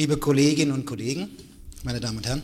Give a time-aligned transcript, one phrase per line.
[0.00, 1.28] liebe Kolleginnen und Kollegen,
[1.82, 2.40] meine Damen und Herren.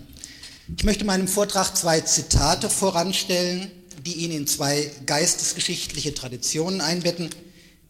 [0.76, 3.70] Ich möchte meinem Vortrag zwei Zitate voranstellen,
[4.04, 7.30] die ihn in zwei geistesgeschichtliche Traditionen einbetten,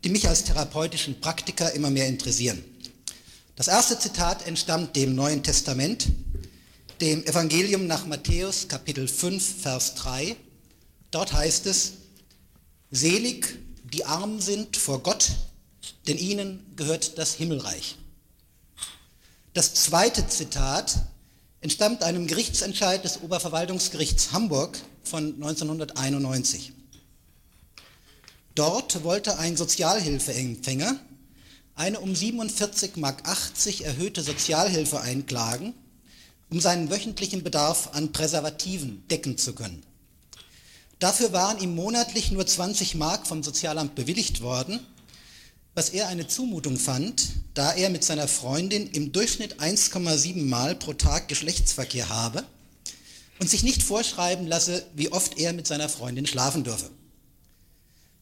[0.04, 2.62] die mich als therapeutischen Praktiker immer mehr interessieren.
[3.56, 6.06] Das erste Zitat entstammt dem Neuen Testament,
[7.00, 10.36] dem Evangelium nach Matthäus Kapitel 5, Vers 3.
[11.10, 11.94] Dort heißt es,
[12.92, 13.58] Selig,
[13.92, 15.32] die arm sind vor Gott,
[16.06, 17.96] denn ihnen gehört das Himmelreich.
[19.56, 20.96] Das zweite Zitat
[21.62, 26.74] entstammt einem Gerichtsentscheid des Oberverwaltungsgerichts Hamburg von 1991.
[28.54, 31.00] Dort wollte ein Sozialhilfeempfänger
[31.74, 33.22] eine um 47,80 Mark
[33.80, 35.72] erhöhte Sozialhilfe einklagen,
[36.50, 39.82] um seinen wöchentlichen Bedarf an Präservativen decken zu können.
[40.98, 44.80] Dafür waren ihm monatlich nur 20 Mark vom Sozialamt bewilligt worden,
[45.76, 50.94] was er eine Zumutung fand, da er mit seiner Freundin im Durchschnitt 1,7 Mal pro
[50.94, 52.44] Tag Geschlechtsverkehr habe
[53.40, 56.90] und sich nicht vorschreiben lasse, wie oft er mit seiner Freundin schlafen dürfe.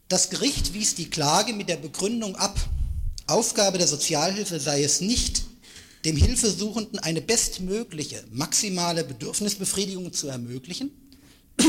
[0.09, 2.59] Das Gericht wies die Klage mit der Begründung ab,
[3.29, 5.45] Aufgabe der Sozialhilfe sei es nicht,
[6.05, 10.91] dem Hilfesuchenden eine bestmögliche maximale Bedürfnisbefriedigung zu ermöglichen,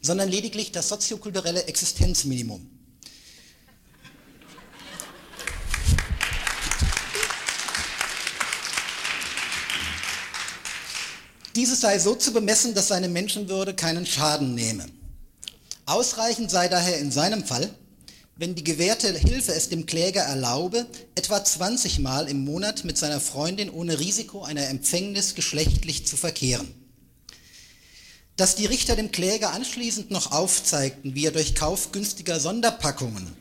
[0.00, 2.81] sondern lediglich das soziokulturelle Existenzminimum.
[11.54, 14.86] Dieses sei so zu bemessen, dass seine Menschenwürde keinen Schaden nehme.
[15.84, 17.68] Ausreichend sei daher in seinem Fall,
[18.36, 23.20] wenn die gewährte Hilfe es dem Kläger erlaube, etwa 20 Mal im Monat mit seiner
[23.20, 26.72] Freundin ohne Risiko einer Empfängnis geschlechtlich zu verkehren.
[28.36, 33.36] Dass die Richter dem Kläger anschließend noch aufzeigten, wie er durch Kauf günstiger Sonderpackungen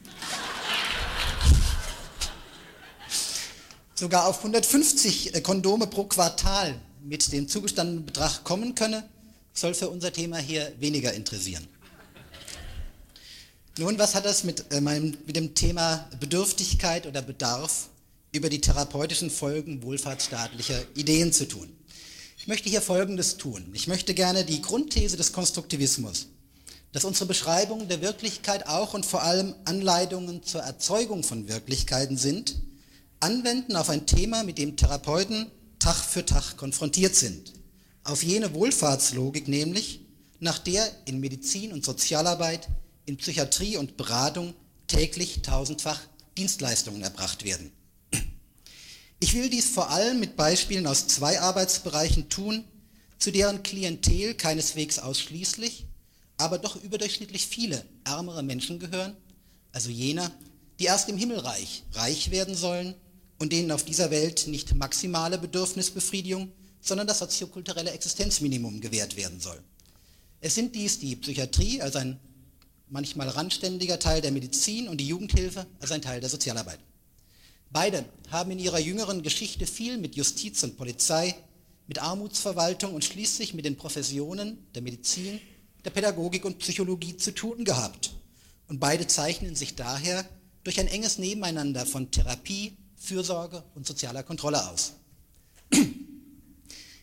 [4.01, 9.07] sogar auf 150 äh, Kondome pro Quartal mit dem zugestandenen Betrag kommen könne,
[9.53, 11.67] soll für unser Thema hier weniger interessieren.
[13.77, 17.89] Nun, was hat das mit, äh, meinem, mit dem Thema Bedürftigkeit oder Bedarf
[18.33, 21.71] über die therapeutischen Folgen wohlfahrtsstaatlicher Ideen zu tun?
[22.37, 23.69] Ich möchte hier Folgendes tun.
[23.73, 26.27] Ich möchte gerne die Grundthese des Konstruktivismus,
[26.91, 32.55] dass unsere Beschreibungen der Wirklichkeit auch und vor allem Anleitungen zur Erzeugung von Wirklichkeiten sind,
[33.19, 35.49] anwenden auf ein Thema, mit dem Therapeuten
[35.81, 37.53] Tag für Tag konfrontiert sind.
[38.03, 40.01] Auf jene Wohlfahrtslogik nämlich,
[40.39, 42.67] nach der in Medizin und Sozialarbeit
[43.05, 44.53] in Psychiatrie und Beratung
[44.85, 45.99] täglich tausendfach
[46.37, 47.71] Dienstleistungen erbracht werden.
[49.19, 52.63] Ich will dies vor allem mit Beispielen aus zwei Arbeitsbereichen tun,
[53.17, 55.87] zu deren Klientel keineswegs ausschließlich,
[56.37, 59.17] aber doch überdurchschnittlich viele ärmere Menschen gehören,
[59.71, 60.31] also jener,
[60.79, 62.93] die erst im Himmelreich reich werden sollen
[63.41, 69.59] und denen auf dieser Welt nicht maximale Bedürfnisbefriedigung, sondern das soziokulturelle Existenzminimum gewährt werden soll.
[70.41, 72.19] Es sind dies die Psychiatrie, also ein
[72.87, 76.77] manchmal randständiger Teil der Medizin und die Jugendhilfe als ein Teil der Sozialarbeit.
[77.71, 81.33] Beide haben in ihrer jüngeren Geschichte viel mit Justiz und Polizei,
[81.87, 85.41] mit Armutsverwaltung und schließlich mit den Professionen der Medizin,
[85.83, 88.11] der Pädagogik und Psychologie zu tun gehabt.
[88.67, 90.29] Und beide zeichnen sich daher
[90.63, 94.93] durch ein enges Nebeneinander von Therapie, Fürsorge und sozialer Kontrolle aus.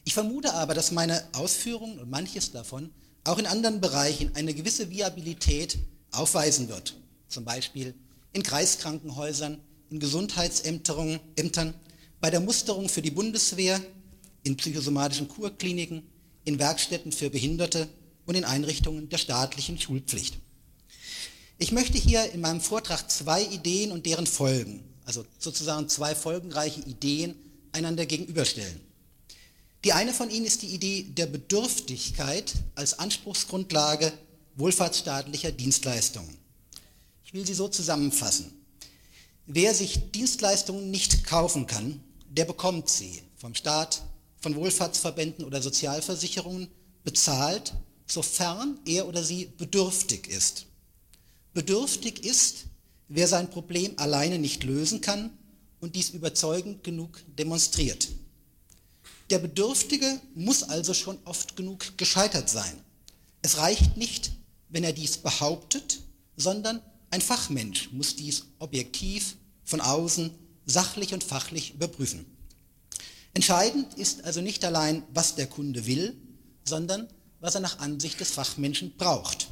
[0.04, 2.90] Ich vermute aber, dass meine Ausführungen und manches davon
[3.24, 5.76] auch in anderen Bereichen eine gewisse Viabilität
[6.12, 6.94] aufweisen wird.
[7.28, 7.94] Zum Beispiel
[8.32, 9.60] in Kreiskrankenhäusern,
[9.90, 11.74] in Gesundheitsämtern,
[12.20, 13.80] bei der Musterung für die Bundeswehr,
[14.44, 16.04] in psychosomatischen Kurkliniken,
[16.44, 17.88] in Werkstätten für Behinderte
[18.24, 20.38] und in Einrichtungen der staatlichen Schulpflicht.
[21.58, 26.82] Ich möchte hier in meinem Vortrag zwei Ideen und deren Folgen, also sozusagen zwei folgenreiche
[26.82, 27.34] Ideen,
[27.72, 28.78] einander gegenüberstellen.
[29.82, 34.12] Die eine von ihnen ist die Idee der Bedürftigkeit als Anspruchsgrundlage
[34.56, 36.36] wohlfahrtsstaatlicher Dienstleistungen.
[37.24, 38.52] Ich will sie so zusammenfassen.
[39.46, 44.02] Wer sich Dienstleistungen nicht kaufen kann, der bekommt sie vom Staat,
[44.40, 46.68] von Wohlfahrtsverbänden oder Sozialversicherungen
[47.02, 47.72] bezahlt,
[48.06, 50.66] sofern er oder sie bedürftig ist.
[51.54, 52.67] Bedürftig ist,
[53.08, 55.30] wer sein Problem alleine nicht lösen kann
[55.80, 58.08] und dies überzeugend genug demonstriert.
[59.30, 62.80] Der Bedürftige muss also schon oft genug gescheitert sein.
[63.42, 64.32] Es reicht nicht,
[64.68, 66.00] wenn er dies behauptet,
[66.36, 70.30] sondern ein Fachmensch muss dies objektiv von außen
[70.66, 72.26] sachlich und fachlich überprüfen.
[73.34, 76.16] Entscheidend ist also nicht allein, was der Kunde will,
[76.64, 77.08] sondern
[77.40, 79.48] was er nach Ansicht des Fachmenschen braucht.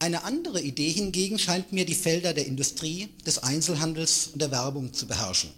[0.00, 4.94] Eine andere Idee hingegen scheint mir die Felder der Industrie, des Einzelhandels und der Werbung
[4.94, 5.50] zu beherrschen.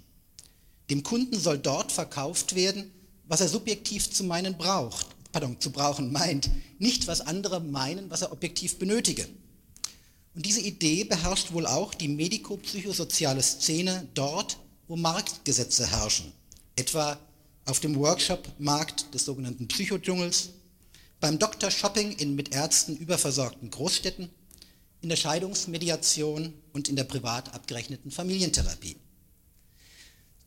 [0.90, 2.90] Dem Kunden soll dort verkauft werden,
[3.28, 6.50] was er subjektiv zu meinen braucht, pardon, zu brauchen meint,
[6.80, 9.28] nicht was andere meinen, was er objektiv benötige.
[10.34, 16.32] Und diese Idee beherrscht wohl auch die medikopsychosoziale Szene dort, wo Marktgesetze herrschen,
[16.74, 17.16] etwa
[17.64, 20.48] auf dem Workshop-Markt des sogenannten Psychodschungels,
[21.22, 24.28] beim Doktor-Shopping in mit Ärzten überversorgten Großstädten,
[25.02, 28.96] in der Scheidungsmediation und in der privat abgerechneten Familientherapie.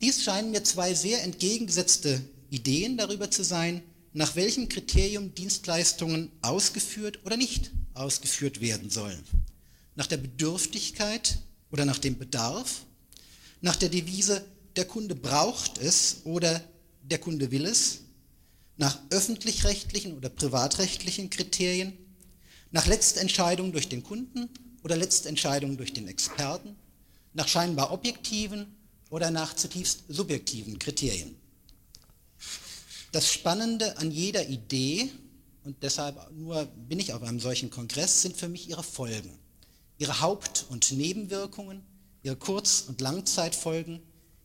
[0.02, 2.20] Dies scheinen mir zwei sehr entgegengesetzte
[2.50, 3.82] Ideen darüber zu sein,
[4.12, 9.24] nach welchem Kriterium Dienstleistungen ausgeführt oder nicht ausgeführt werden sollen.
[9.94, 11.38] Nach der Bedürftigkeit
[11.70, 12.84] oder nach dem Bedarf,
[13.62, 14.44] nach der Devise,
[14.76, 16.62] der Kunde braucht es oder
[17.02, 18.00] der Kunde will es,
[18.76, 21.96] nach öffentlich-rechtlichen oder privatrechtlichen Kriterien,
[22.70, 24.50] nach Letztentscheidung durch den Kunden
[24.82, 26.76] oder Letztentscheidung durch den Experten,
[27.32, 28.66] nach scheinbar objektiven
[29.10, 31.36] oder nach zutiefst subjektiven Kriterien.
[33.12, 35.10] Das Spannende an jeder Idee,
[35.64, 39.38] und deshalb nur bin ich auf einem solchen Kongress, sind für mich ihre Folgen,
[39.98, 41.82] ihre Haupt- und Nebenwirkungen,
[42.22, 44.00] ihre Kurz- und Langzeitfolgen,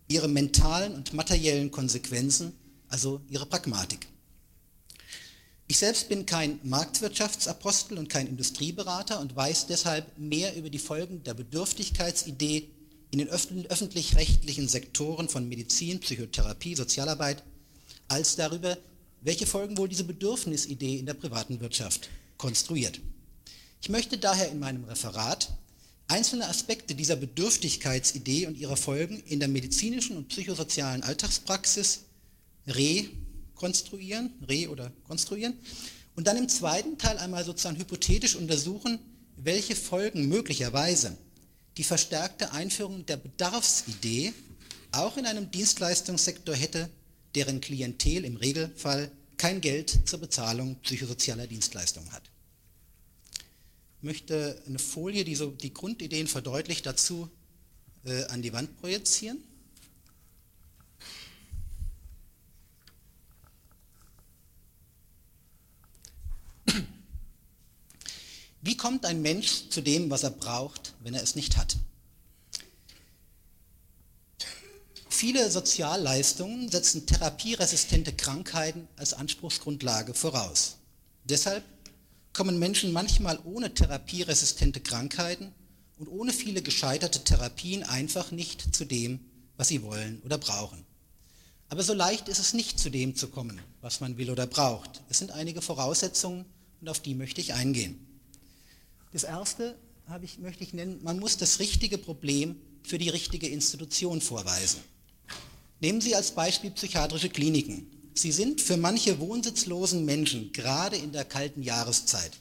[0.08, 2.54] ihre mentalen und materiellen Konsequenzen,
[2.88, 4.08] also ihre Pragmatik.
[5.72, 11.24] Ich selbst bin kein Marktwirtschaftsapostel und kein Industrieberater und weiß deshalb mehr über die Folgen
[11.24, 12.68] der Bedürftigkeitsidee
[13.12, 17.42] in den öffentlich-rechtlichen Sektoren von Medizin, Psychotherapie, Sozialarbeit,
[18.10, 18.78] als darüber,
[19.22, 23.00] welche Folgen wohl diese Bedürfnisidee in der privaten Wirtschaft konstruiert.
[23.82, 25.54] Ich möchte daher in meinem Referat
[26.10, 32.02] einzelne Aspekte dieser Bedürftigkeitsidee und ihrer Folgen in der medizinischen und psychosozialen Alltagspraxis
[33.62, 35.54] rekonstruieren, re oder konstruieren
[36.16, 39.00] und dann im zweiten Teil einmal sozusagen hypothetisch untersuchen,
[39.38, 41.18] welche Folgen möglicherweise
[41.78, 44.34] die verstärkte Einführung der Bedarfsidee
[44.92, 46.90] auch in einem Dienstleistungssektor hätte,
[47.36, 52.24] deren Klientel im Regelfall kein Geld zur Bezahlung psychosozialer Dienstleistungen hat.
[54.00, 57.30] Ich möchte eine Folie, die so die Grundideen verdeutlicht, dazu
[58.04, 59.42] äh, an die Wand projizieren.
[68.82, 71.78] Kommt ein Mensch zu dem, was er braucht, wenn er es nicht hat?
[75.08, 80.78] Viele Sozialleistungen setzen therapieresistente Krankheiten als Anspruchsgrundlage voraus.
[81.26, 81.64] Deshalb
[82.34, 85.54] kommen Menschen manchmal ohne therapieresistente Krankheiten
[86.00, 89.20] und ohne viele gescheiterte Therapien einfach nicht zu dem,
[89.58, 90.84] was sie wollen oder brauchen.
[91.70, 95.04] Aber so leicht ist es nicht zu dem zu kommen, was man will oder braucht.
[95.08, 96.46] Es sind einige Voraussetzungen
[96.82, 98.08] und auf die möchte ich eingehen.
[99.12, 99.76] Das erste
[100.22, 104.80] ich, möchte ich nennen, man muss das richtige Problem für die richtige Institution vorweisen.
[105.80, 107.88] Nehmen Sie als Beispiel psychiatrische Kliniken.
[108.14, 112.32] Sie sind für manche wohnsitzlosen Menschen, gerade in der kalten Jahreszeit,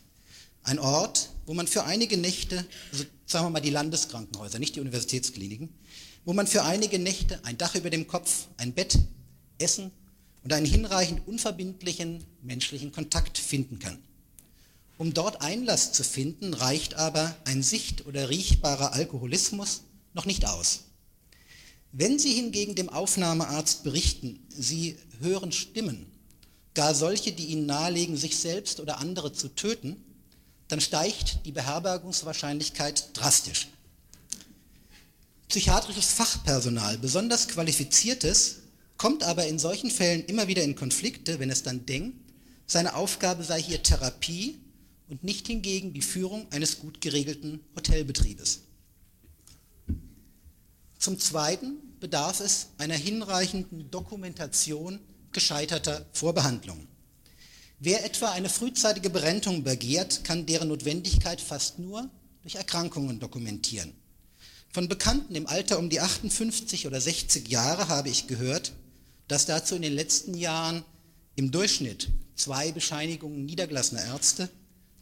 [0.62, 4.81] ein Ort, wo man für einige Nächte, also sagen wir mal die Landeskrankenhäuser, nicht die
[4.81, 5.69] Universitätskliniken,
[6.25, 8.99] wo man für einige Nächte ein Dach über dem Kopf, ein Bett,
[9.58, 9.90] Essen
[10.43, 13.99] und einen hinreichend unverbindlichen menschlichen Kontakt finden kann.
[15.00, 19.81] Um dort Einlass zu finden, reicht aber ein sicht- oder riechbarer Alkoholismus
[20.12, 20.81] noch nicht aus.
[21.91, 26.04] Wenn Sie hingegen dem Aufnahmearzt berichten, Sie hören Stimmen,
[26.75, 30.04] gar solche, die Ihnen nahelegen, sich selbst oder andere zu töten,
[30.69, 33.69] dann steigt die Beherbergungswahrscheinlichkeit drastisch.
[35.49, 38.57] Psychiatrisches Fachpersonal, besonders qualifiziertes,
[38.99, 42.19] kommt aber in solchen Fällen immer wieder in Konflikte, wenn es dann denkt,
[42.66, 44.59] seine Aufgabe sei hier Therapie
[45.11, 48.61] und nicht hingegen die Führung eines gut geregelten Hotelbetriebes.
[50.99, 55.00] Zum Zweiten bedarf es einer hinreichenden Dokumentation
[55.33, 56.87] gescheiterter Vorbehandlungen.
[57.81, 62.09] Wer etwa eine frühzeitige Berentung begehrt, kann deren Notwendigkeit fast nur
[62.43, 63.93] durch Erkrankungen dokumentieren.
[64.73, 68.73] Von Bekannten im Alter um die 58 oder 60 Jahre habe ich gehört,
[69.26, 70.85] dass dazu in den letzten Jahren
[71.35, 74.50] im Durchschnitt zwei Bescheinigungen niedergelassener Ärzte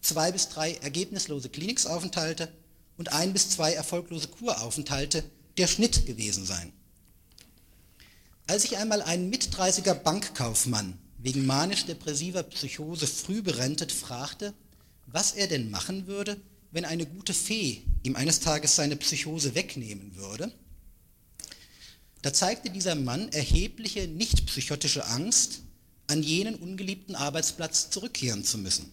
[0.01, 2.53] zwei bis drei ergebnislose Klinikaufenthalte
[2.97, 5.25] und ein bis zwei erfolglose Kuraufenthalte
[5.57, 6.73] der Schnitt gewesen sein.
[8.47, 14.55] Als ich einmal einen Mit-30er Bankkaufmann wegen manisch-depressiver Psychose früh berentet fragte,
[15.07, 16.41] was er denn machen würde,
[16.71, 20.53] wenn eine gute Fee ihm eines Tages seine Psychose wegnehmen würde,
[22.23, 25.61] da zeigte dieser Mann erhebliche nicht psychotische Angst,
[26.09, 28.91] an jenen ungeliebten Arbeitsplatz zurückkehren zu müssen.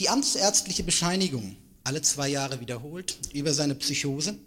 [0.00, 4.38] Die amtsärztliche Bescheinigung, alle zwei Jahre wiederholt, über seine Psychose,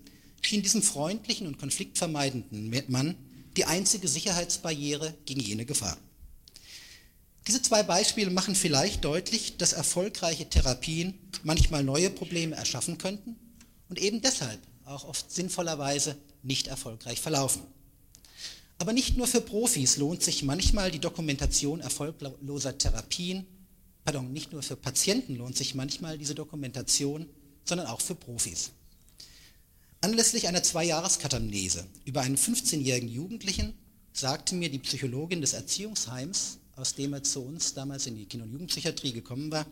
[0.42, 3.16] schien diesem freundlichen und konfliktvermeidenden Mann
[3.56, 5.96] die einzige Sicherheitsbarriere gegen jene Gefahr.
[7.48, 13.36] Diese zwei Beispiele machen vielleicht deutlich, dass erfolgreiche Therapien manchmal neue Probleme erschaffen könnten
[13.90, 17.62] und eben deshalb auch oft sinnvollerweise nicht erfolgreich verlaufen.
[18.80, 23.46] Aber nicht nur für Profis lohnt sich manchmal die Dokumentation erfolgloser Therapien,
[24.04, 27.28] pardon, nicht nur für Patienten lohnt sich manchmal diese Dokumentation,
[27.66, 28.72] sondern auch für Profis.
[30.02, 33.74] Anlässlich einer Zwei-Jahres-Katamnese über einen 15-jährigen Jugendlichen
[34.12, 38.46] sagte mir die Psychologin des Erziehungsheims, aus dem er zu uns damals in die Kinder-
[38.46, 39.66] und Jugendpsychiatrie gekommen war,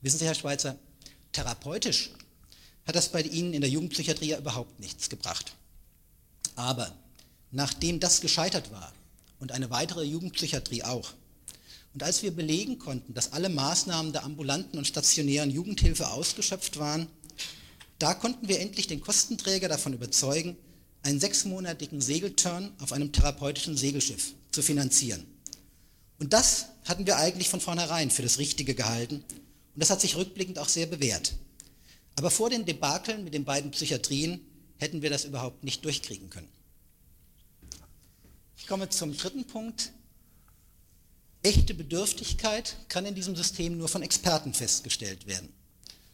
[0.00, 0.78] wissen Sie, Herr Schweizer,
[1.32, 2.10] therapeutisch
[2.86, 5.54] hat das bei Ihnen in der Jugendpsychiatrie ja überhaupt nichts gebracht.
[6.54, 6.96] Aber
[7.50, 8.92] nachdem das gescheitert war
[9.40, 11.12] und eine weitere Jugendpsychiatrie auch,
[11.94, 17.08] und als wir belegen konnten, dass alle Maßnahmen der ambulanten und stationären Jugendhilfe ausgeschöpft waren,
[17.98, 20.56] da konnten wir endlich den Kostenträger davon überzeugen,
[21.02, 25.26] einen sechsmonatigen Segelturn auf einem therapeutischen Segelschiff zu finanzieren.
[26.18, 30.16] Und das hatten wir eigentlich von vornherein für das Richtige gehalten und das hat sich
[30.16, 31.34] rückblickend auch sehr bewährt.
[32.16, 34.40] Aber vor den Debakeln mit den beiden Psychiatrien
[34.76, 36.48] hätten wir das überhaupt nicht durchkriegen können.
[38.56, 39.92] Ich komme zum dritten Punkt.
[41.48, 45.48] Echte Bedürftigkeit kann in diesem System nur von Experten festgestellt werden.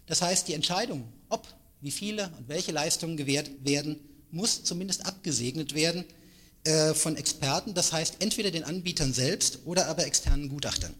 [0.06, 1.48] Das heißt, die Entscheidung, ob,
[1.80, 3.98] wie viele und welche Leistungen gewährt werden,
[4.30, 6.04] muss zumindest abgesegnet werden
[6.62, 10.94] äh, von Experten, das heißt entweder den Anbietern selbst oder aber externen Gutachtern.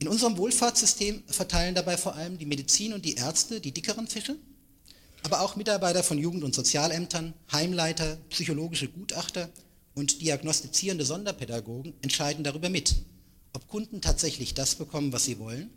[0.00, 4.34] In unserem Wohlfahrtssystem verteilen dabei vor allem die Medizin und die Ärzte die dickeren Fische,
[5.22, 9.48] aber auch Mitarbeiter von Jugend- und Sozialämtern, Heimleiter, psychologische Gutachter
[9.94, 12.96] und diagnostizierende Sonderpädagogen entscheiden darüber mit,
[13.52, 15.70] ob Kunden tatsächlich das bekommen, was sie wollen,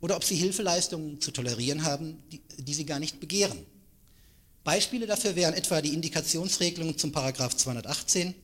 [0.00, 3.58] oder ob sie Hilfeleistungen zu tolerieren haben, die, die sie gar nicht begehren.
[4.64, 8.34] Beispiele dafür wären etwa die Indikationsregelung zum Paragraph 218,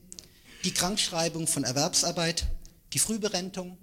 [0.63, 2.45] die Krankschreibung von Erwerbsarbeit,
[2.93, 3.77] die Frühberentung,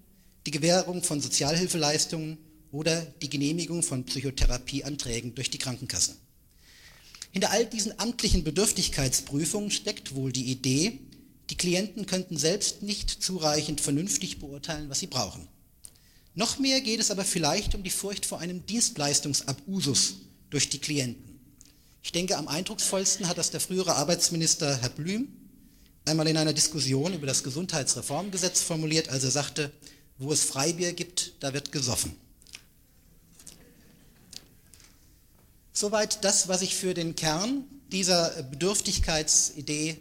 [0.47, 2.39] die Gewährung von Sozialhilfeleistungen
[2.73, 6.17] oder die Genehmigung von Psychotherapieanträgen durch die Krankenkasse.
[7.33, 11.01] Hinter all diesen amtlichen Bedürftigkeitsprüfungen steckt wohl die Idee,
[11.51, 15.49] die Klienten könnten selbst nicht zureichend vernünftig beurteilen, was sie brauchen.
[16.35, 20.17] Noch mehr geht es aber vielleicht um die Furcht vor einem Dienstleistungsabusus
[20.51, 21.41] durch die Klienten.
[22.03, 25.29] Ich denke, am eindrucksvollsten hat das der frühere Arbeitsminister Herr Blüm
[26.05, 29.73] einmal in einer Diskussion über das Gesundheitsreformgesetz formuliert, als er sagte,
[30.19, 32.15] wo es Freibier gibt, da wird gesoffen.
[35.73, 39.99] Soweit das, was ich für den Kern dieser Bedürftigkeitsidee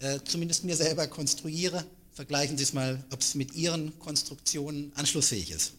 [0.00, 1.84] äh, zumindest mir selber konstruiere.
[2.12, 5.72] Vergleichen Sie es mal, ob es mit Ihren Konstruktionen anschlussfähig ist.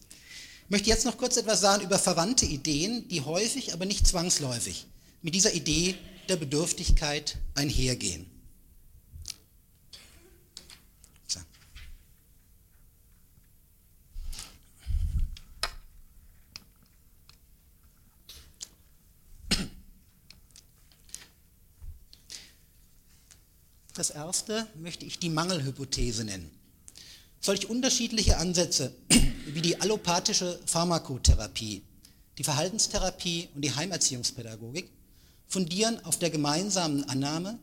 [0.64, 4.88] Ich möchte jetzt noch kurz etwas sagen über verwandte Ideen, die häufig, aber nicht zwangsläufig
[5.22, 5.96] mit dieser Idee
[6.30, 8.26] der Bedürftigkeit einhergehen.
[23.94, 26.50] Das erste möchte ich die Mangelhypothese nennen.
[27.42, 28.94] Solch unterschiedliche Ansätze
[29.48, 31.84] wie die allopathische Pharmakotherapie,
[32.38, 34.90] die Verhaltenstherapie und die Heimerziehungspädagogik
[35.48, 37.60] fundieren auf der gemeinsamen Annahme,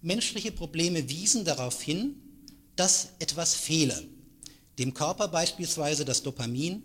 [0.00, 2.14] menschliche Probleme wiesen darauf hin,
[2.76, 4.06] dass etwas fehle.
[4.78, 6.84] Dem Körper beispielsweise das Dopamin,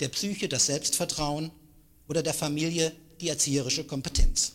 [0.00, 1.50] der Psyche das Selbstvertrauen
[2.08, 4.52] oder der Familie die erzieherische Kompetenz.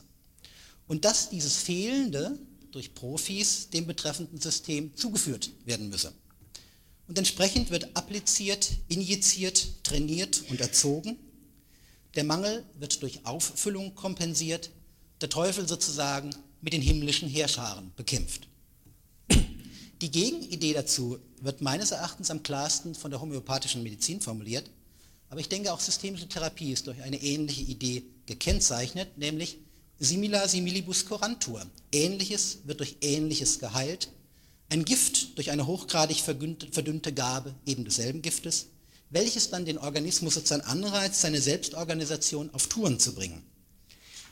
[0.88, 2.40] Und dass dieses Fehlende
[2.78, 6.14] durch Profis dem betreffenden System zugeführt werden müsse.
[7.08, 11.18] Und entsprechend wird appliziert, injiziert, trainiert und erzogen.
[12.14, 14.70] Der Mangel wird durch Auffüllung kompensiert,
[15.22, 16.30] der Teufel sozusagen
[16.62, 18.48] mit den himmlischen Heerscharen bekämpft.
[20.02, 24.70] Die Gegenidee dazu wird meines Erachtens am klarsten von der homöopathischen Medizin formuliert,
[25.30, 29.58] aber ich denke auch systemische Therapie ist durch eine ähnliche Idee gekennzeichnet, nämlich
[30.00, 31.66] Simila similibus corantur.
[31.92, 34.10] Ähnliches wird durch Ähnliches geheilt.
[34.70, 38.68] Ein Gift durch eine hochgradig verdünnte Gabe eben desselben Giftes,
[39.10, 43.44] welches dann den Organismus sozusagen anreizt, seine Selbstorganisation auf Touren zu bringen.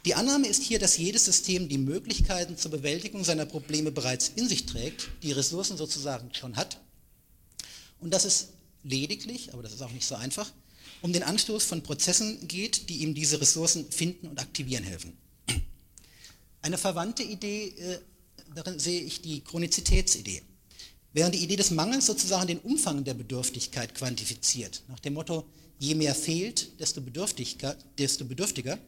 [0.04, 4.48] Die Annahme ist hier, dass jedes System die Möglichkeiten zur Bewältigung seiner Probleme bereits in
[4.48, 6.80] sich trägt, die Ressourcen sozusagen schon hat
[8.00, 8.50] und dass es
[8.84, 10.52] lediglich, aber das ist auch nicht so einfach,
[11.02, 15.18] um den Anstoß von Prozessen geht, die ihm diese Ressourcen finden und aktivieren helfen.
[16.66, 18.00] Eine verwandte Idee, äh,
[18.56, 20.42] darin sehe ich die Chronizitätsidee.
[21.14, 25.46] Während die Idee des Mangels sozusagen den Umfang der Bedürftigkeit quantifiziert, nach dem Motto,
[25.78, 27.02] je mehr fehlt, desto
[28.00, 28.80] desto bedürftiger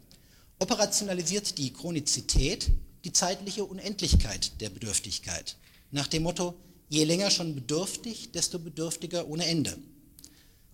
[0.58, 2.72] operationalisiert die Chronizität
[3.04, 5.56] die zeitliche Unendlichkeit der Bedürftigkeit.
[5.92, 6.56] nach dem Motto,
[6.90, 9.78] je länger schon bedürftig, desto bedürftiger ohne Ende.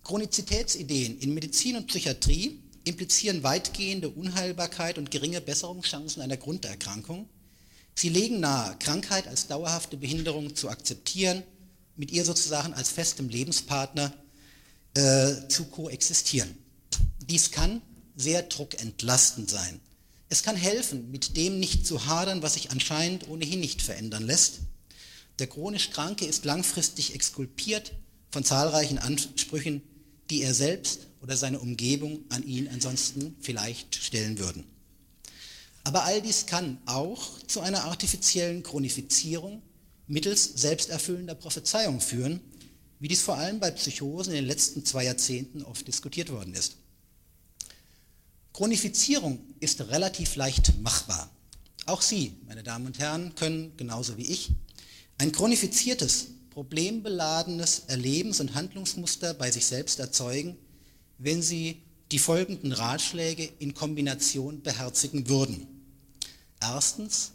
[0.04, 7.28] Chronizitätsideen in Medizin und Psychiatrie implizieren weitgehende Unheilbarkeit und geringe Besserungschancen einer Grunderkrankung.
[7.94, 11.42] Sie legen nahe, Krankheit als dauerhafte Behinderung zu akzeptieren,
[11.96, 14.12] mit ihr sozusagen als festem Lebenspartner
[14.94, 16.56] äh, zu koexistieren.
[17.28, 17.80] Dies kann
[18.16, 19.80] sehr druckentlastend sein.
[20.28, 24.60] Es kann helfen, mit dem nicht zu hadern, was sich anscheinend ohnehin nicht verändern lässt.
[25.38, 27.92] Der chronisch Kranke ist langfristig exkulpiert
[28.30, 29.82] von zahlreichen Ansprüchen,
[30.30, 34.64] die er selbst oder seine Umgebung an ihn ansonsten vielleicht stellen würden.
[35.82, 39.62] Aber all dies kann auch zu einer artifiziellen Chronifizierung
[40.06, 42.40] mittels selbsterfüllender Prophezeiung führen,
[43.00, 46.76] wie dies vor allem bei Psychosen in den letzten zwei Jahrzehnten oft diskutiert worden ist.
[48.52, 51.30] Chronifizierung ist relativ leicht machbar.
[51.86, 54.50] Auch Sie, meine Damen und Herren, können genauso wie ich
[55.16, 60.58] ein chronifiziertes, problembeladenes Erlebens- und Handlungsmuster bei sich selbst erzeugen,
[61.18, 65.66] wenn Sie die folgenden Ratschläge in Kombination beherzigen würden.
[66.60, 67.32] Erstens,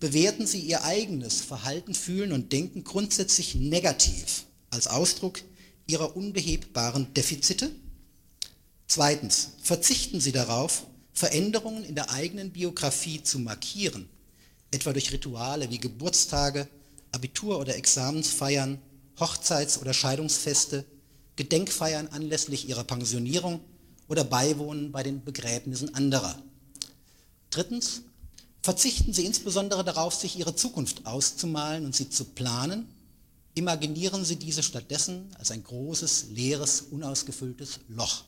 [0.00, 5.40] bewerten Sie Ihr eigenes Verhalten, Fühlen und Denken grundsätzlich negativ als Ausdruck
[5.86, 7.70] Ihrer unbehebbaren Defizite.
[8.86, 14.08] Zweitens, verzichten Sie darauf, Veränderungen in der eigenen Biografie zu markieren,
[14.70, 16.68] etwa durch Rituale wie Geburtstage,
[17.10, 18.78] Abitur- oder Examensfeiern,
[19.18, 20.84] Hochzeits- oder Scheidungsfeste,
[21.38, 23.60] Gedenkfeiern anlässlich ihrer Pensionierung
[24.08, 26.36] oder Beiwohnen bei den Begräbnissen anderer.
[27.50, 28.02] Drittens,
[28.60, 32.88] verzichten Sie insbesondere darauf, sich Ihre Zukunft auszumalen und sie zu planen.
[33.54, 38.24] Imaginieren Sie diese stattdessen als ein großes, leeres, unausgefülltes Loch.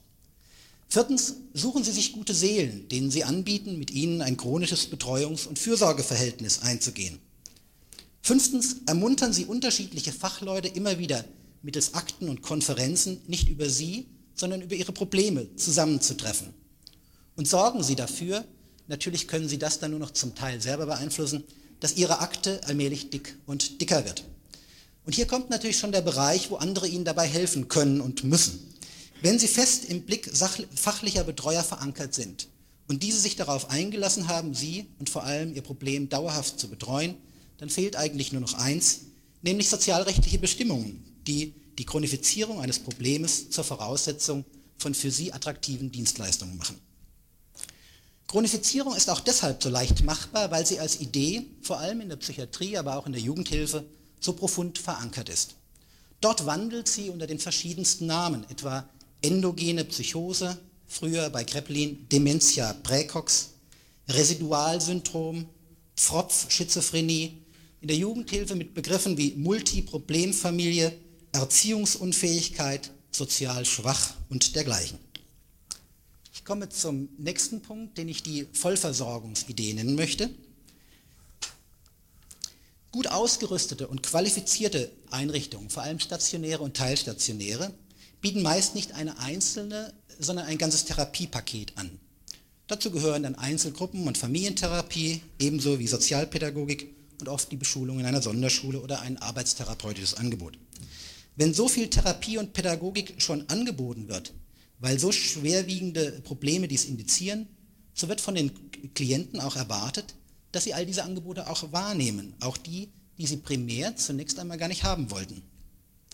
[0.89, 5.59] Viertens, suchen Sie sich gute Seelen, denen Sie anbieten, mit ihnen ein chronisches Betreuungs- und
[5.59, 7.19] Fürsorgeverhältnis einzugehen.
[8.23, 11.25] Fünftens, ermuntern Sie unterschiedliche Fachleute immer wieder
[11.63, 16.49] mittels Akten und Konferenzen nicht über sie, sondern über ihre Probleme zusammenzutreffen.
[17.37, 18.45] Und sorgen Sie dafür,
[18.87, 21.45] natürlich können Sie das dann nur noch zum Teil selber beeinflussen,
[21.81, 24.25] dass Ihre Akte allmählich dick und dicker wird.
[25.05, 28.75] Und hier kommt natürlich schon der Bereich, wo andere Ihnen dabei helfen können und müssen.
[29.23, 30.31] Wenn Sie fest im Blick
[30.75, 32.49] fachlicher Betreuer verankert sind
[32.89, 37.15] und diese sich darauf eingelassen haben, Sie und vor allem Ihr Problem dauerhaft zu betreuen,
[37.59, 39.01] dann fehlt eigentlich nur noch eins,
[39.43, 44.45] nämlich sozialrechtliche Bestimmungen, die die Chronifizierung eines Problems zur Voraussetzung
[44.77, 46.79] von für Sie attraktiven Dienstleistungen machen.
[48.27, 52.17] Chronifizierung ist auch deshalb so leicht machbar, weil sie als Idee, vor allem in der
[52.17, 53.85] Psychiatrie, aber auch in der Jugendhilfe,
[54.21, 55.55] so profund verankert ist.
[56.21, 58.87] Dort wandelt sie unter den verschiedensten Namen, etwa
[59.23, 63.53] endogene Psychose, früher bei Kreplin Dementia praecox,
[64.07, 65.47] Residualsyndrom,
[65.97, 67.39] Pfropf-Schizophrenie,
[67.81, 70.93] in der Jugendhilfe mit Begriffen wie Multiproblemfamilie,
[71.33, 74.99] Erziehungsunfähigkeit, sozial schwach und dergleichen.
[76.33, 80.31] Ich komme zum nächsten Punkt, den ich die Vollversorgungsidee nennen möchte.
[82.93, 87.73] Gut ausgerüstete und qualifizierte Einrichtungen, vor allem stationäre und teilstationäre,
[88.21, 91.99] bieten meist nicht eine einzelne, sondern ein ganzes Therapiepaket an.
[92.67, 98.23] Dazu gehören dann Einzelgruppen und Familientherapie, ebenso wie Sozialpädagogik und oft die Beschulung in einer
[98.23, 100.57] Sonderschule oder ein arbeitstherapeutisches Angebot.
[101.41, 104.35] Wenn so viel Therapie und Pädagogik schon angeboten wird,
[104.79, 107.49] weil so schwerwiegende Probleme dies indizieren,
[107.95, 108.53] so wird von den
[108.93, 110.17] Klienten auch erwartet,
[110.53, 114.69] dass sie all diese Angebote auch wahrnehmen, auch die, die sie primär zunächst einmal gar
[114.69, 115.41] nicht haben wollten.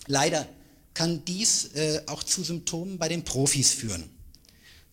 [0.06, 0.46] Leider
[0.94, 4.04] kann dies äh, auch zu Symptomen bei den Profis führen.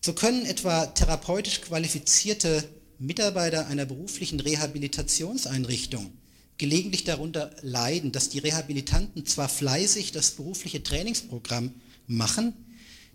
[0.02, 2.67] So können etwa therapeutisch qualifizierte
[2.98, 6.12] Mitarbeiter einer beruflichen Rehabilitationseinrichtung
[6.58, 11.74] gelegentlich darunter leiden, dass die Rehabilitanten zwar fleißig das berufliche Trainingsprogramm
[12.08, 12.54] machen,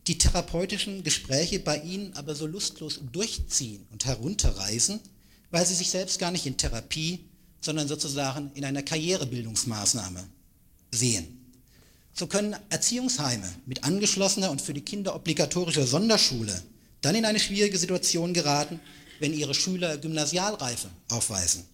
[0.07, 5.01] die therapeutischen Gespräche bei ihnen aber so lustlos durchziehen und herunterreißen,
[5.51, 7.21] weil sie sich selbst gar nicht in Therapie,
[7.61, 10.27] sondern sozusagen in einer Karrierebildungsmaßnahme
[10.91, 11.39] sehen.
[12.15, 16.63] So können Erziehungsheime mit angeschlossener und für die Kinder obligatorischer Sonderschule
[17.01, 18.81] dann in eine schwierige Situation geraten,
[19.21, 21.65] wenn ihre Schüler Gymnasialreife aufweisen.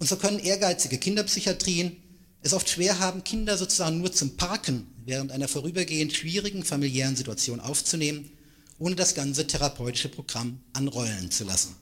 [0.00, 1.96] Und so können ehrgeizige Kinderpsychiatrien
[2.42, 7.60] es oft schwer haben, Kinder sozusagen nur zum Parken während einer vorübergehend schwierigen familiären Situation
[7.60, 8.30] aufzunehmen,
[8.78, 11.76] ohne das ganze therapeutische Programm anrollen zu lassen.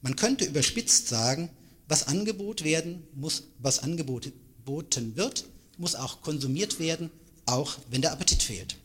[0.00, 1.50] Man könnte überspitzt sagen,
[1.88, 5.44] was Angebot werden muss, was angeboten wird,
[5.76, 7.10] muss auch konsumiert werden,
[7.46, 8.76] auch wenn der Appetit fehlt.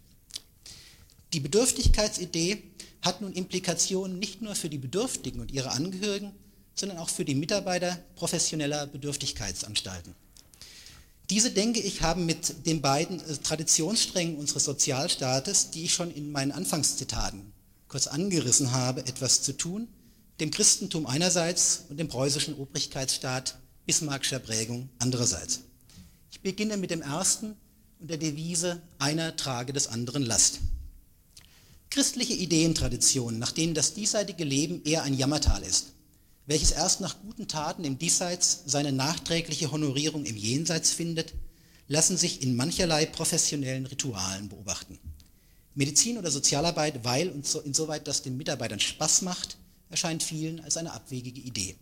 [1.33, 2.63] Die Bedürftigkeitsidee
[3.03, 6.31] hat nun Implikationen nicht nur für die Bedürftigen und ihre Angehörigen,
[6.75, 10.13] sondern auch für die Mitarbeiter professioneller Bedürftigkeitsanstalten.
[11.29, 16.31] Diese, denke ich, haben mit den beiden äh, Traditionssträngen unseres Sozialstaates, die ich schon in
[16.31, 17.51] meinen Anfangszitaten
[17.87, 19.87] kurz angerissen habe, etwas zu tun,
[20.39, 25.61] dem Christentum einerseits und dem preußischen Obrigkeitsstaat bismarckischer Prägung andererseits.
[26.31, 27.55] Ich beginne mit dem ersten
[27.99, 30.59] und der Devise, einer trage des anderen Last.
[31.89, 35.93] Christliche Ideentraditionen, nach denen das diesseitige Leben eher ein Jammertal ist,
[36.45, 41.33] welches erst nach guten Taten im Diesseits seine nachträgliche Honorierung im Jenseits findet,
[41.87, 44.99] lassen sich in mancherlei professionellen Ritualen beobachten.
[45.73, 49.57] Medizin oder Sozialarbeit, weil und so, insoweit das den Mitarbeitern Spaß macht,
[49.89, 51.75] erscheint vielen als eine abwegige Idee.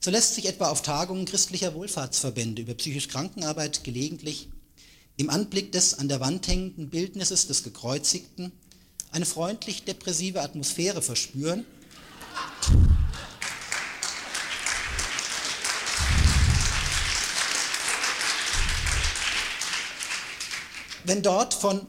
[0.00, 4.48] So lässt sich etwa auf Tagungen christlicher Wohlfahrtsverbände über psychisch Krankenarbeit gelegentlich
[5.16, 8.50] im Anblick des an der Wand hängenden Bildnisses des Gekreuzigten
[9.12, 11.66] eine freundlich depressive Atmosphäre verspüren,
[21.04, 21.86] wenn dort von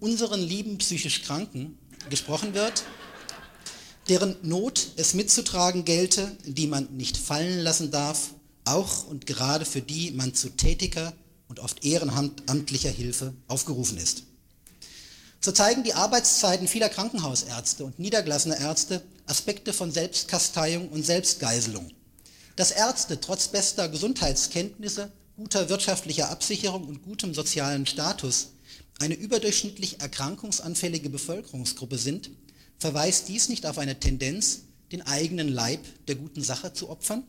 [0.00, 1.78] unseren lieben psychisch Kranken
[2.10, 2.84] gesprochen wird,
[4.08, 8.30] deren Not es mitzutragen gelte, die man nicht fallen lassen darf,
[8.64, 11.12] auch und gerade für die man zu tätiger
[11.48, 14.24] und oft ehrenamtlicher Hilfe aufgerufen ist.
[15.40, 21.90] So zeigen die Arbeitszeiten vieler Krankenhausärzte und niedergelassener Ärzte Aspekte von Selbstkasteiung und Selbstgeiselung.
[22.56, 28.52] Dass Ärzte trotz bester Gesundheitskenntnisse, guter wirtschaftlicher Absicherung und gutem sozialen Status
[28.98, 32.30] eine überdurchschnittlich erkrankungsanfällige Bevölkerungsgruppe sind,
[32.78, 37.22] verweist dies nicht auf eine Tendenz, den eigenen Leib der guten Sache zu opfern?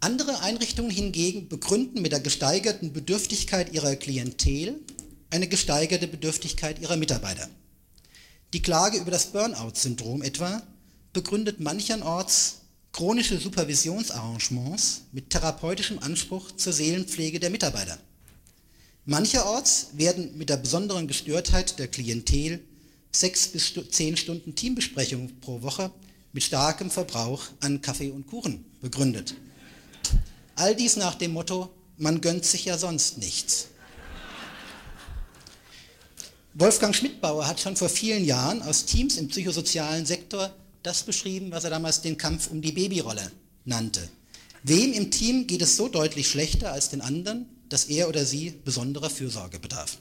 [0.00, 4.78] Andere Einrichtungen hingegen begründen mit der gesteigerten Bedürftigkeit ihrer Klientel
[5.30, 7.48] eine gesteigerte Bedürftigkeit ihrer Mitarbeiter.
[8.52, 10.62] Die Klage über das Burnout-Syndrom etwa
[11.12, 12.57] begründet mancherorts
[12.98, 17.96] chronische Supervisionsarrangements mit therapeutischem Anspruch zur Seelenpflege der Mitarbeiter.
[19.04, 22.58] Mancherorts werden mit der besonderen Gestörtheit der Klientel
[23.12, 25.92] sechs bis zehn Stunden Teambesprechungen pro Woche
[26.32, 29.36] mit starkem Verbrauch an Kaffee und Kuchen begründet.
[30.56, 33.68] All dies nach dem Motto, man gönnt sich ja sonst nichts.
[36.54, 41.64] Wolfgang Schmidbauer hat schon vor vielen Jahren aus Teams im psychosozialen Sektor das beschrieben, was
[41.64, 43.30] er damals den Kampf um die Babyrolle
[43.64, 44.08] nannte.
[44.62, 48.50] Wem im Team geht es so deutlich schlechter als den anderen, dass er oder sie
[48.64, 49.98] besonderer Fürsorge bedarf?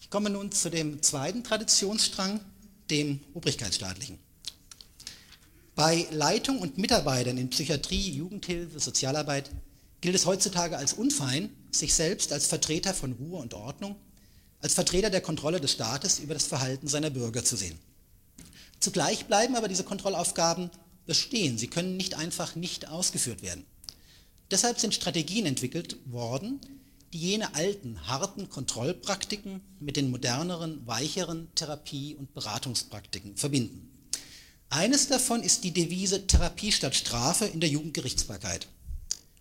[0.00, 2.40] Ich komme nun zu dem zweiten Traditionsstrang,
[2.90, 4.18] dem obrigkeitsstaatlichen.
[5.74, 9.50] Bei Leitung und Mitarbeitern in Psychiatrie, Jugendhilfe, Sozialarbeit
[10.00, 13.96] gilt es heutzutage als unfein, sich selbst als Vertreter von Ruhe und Ordnung,
[14.60, 17.78] als Vertreter der Kontrolle des Staates über das Verhalten seiner Bürger zu sehen.
[18.80, 20.70] Zugleich bleiben aber diese Kontrollaufgaben
[21.06, 21.58] bestehen.
[21.58, 23.66] Sie können nicht einfach nicht ausgeführt werden.
[24.50, 26.60] Deshalb sind Strategien entwickelt worden,
[27.12, 33.88] die jene alten, harten Kontrollpraktiken mit den moderneren, weicheren Therapie- und Beratungspraktiken verbinden.
[34.70, 38.68] Eines davon ist die Devise Therapie statt Strafe in der Jugendgerichtsbarkeit.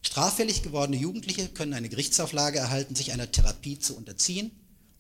[0.02, 4.52] Straffällig gewordene Jugendliche können eine Gerichtsauflage erhalten, sich einer Therapie zu unterziehen.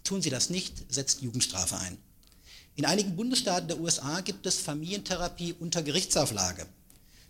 [0.03, 1.97] Tun sie das nicht, setzt Jugendstrafe ein.
[2.79, 6.65] In einigen Bundesstaaten der USA gibt es Familientherapie unter Gerichtsauflage.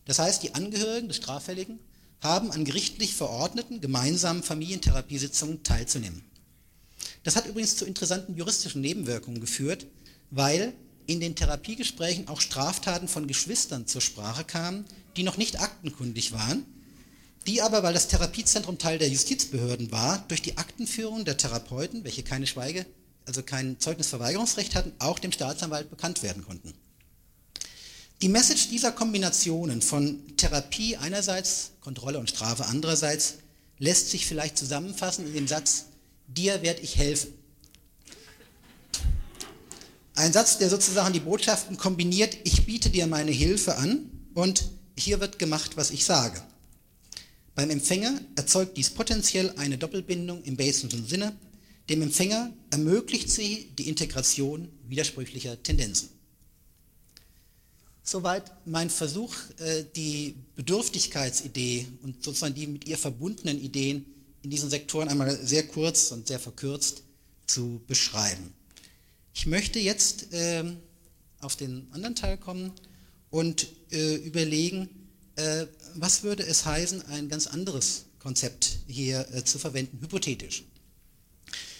[0.05, 1.79] Das heißt, die Angehörigen des Straffälligen
[2.21, 6.23] haben an gerichtlich verordneten gemeinsamen Familientherapiesitzungen teilzunehmen.
[7.23, 9.87] Das hat übrigens zu interessanten juristischen Nebenwirkungen geführt,
[10.29, 10.73] weil
[11.07, 14.85] in den Therapiegesprächen auch Straftaten von Geschwistern zur Sprache kamen,
[15.17, 16.63] die noch nicht aktenkundig waren,
[17.47, 22.21] die aber, weil das Therapiezentrum Teil der Justizbehörden war, durch die Aktenführung der Therapeuten, welche
[22.21, 22.85] keine Schweige,
[23.29, 26.73] also kein Zeugnisverweigerungsrecht hatten, auch dem Staatsanwalt bekannt werden konnten.
[28.23, 33.35] Die Message dieser Kombinationen von Therapie einerseits, Kontrolle und Strafe andererseits
[33.77, 35.85] lässt sich vielleicht zusammenfassen in dem Satz,
[36.27, 37.31] dir werde ich helfen.
[40.15, 45.19] Ein Satz, der sozusagen die Botschaften kombiniert, ich biete dir meine Hilfe an und hier
[45.19, 46.41] wird gemacht, was ich sage.
[47.53, 51.37] Beim Empfänger erzeugt dies potenziell eine Doppelbindung im basischen Sinne.
[51.89, 56.09] Dem Empfänger ermöglicht sie die Integration widersprüchlicher Tendenzen.
[58.03, 64.05] Soweit mein Versuch, äh, die Bedürftigkeitsidee und sozusagen die mit ihr verbundenen Ideen
[64.43, 67.03] in diesen Sektoren einmal sehr kurz und sehr verkürzt
[67.47, 68.53] zu beschreiben.
[69.33, 70.77] Ich möchte jetzt ähm,
[71.39, 72.71] auf den anderen Teil kommen
[73.31, 74.89] und äh, überlegen,
[75.35, 80.65] äh, was würde es heißen, ein ganz anderes Konzept hier zu verwenden, hypothetisch.